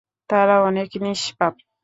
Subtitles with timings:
[0.29, 1.53] তারা অনেক নিষ্পাপ।